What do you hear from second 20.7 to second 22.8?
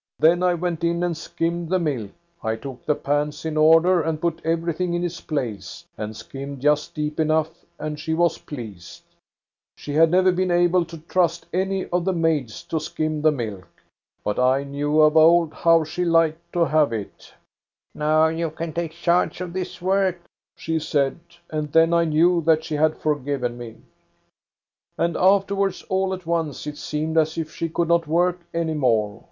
said. And then I knew that she